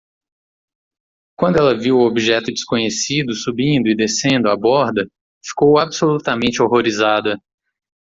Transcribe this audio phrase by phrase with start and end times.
[1.37, 5.07] Quando ela viu o objeto desconhecido subindo e descendo a borda?,
[5.45, 7.39] ficou absolutamente horrorizada.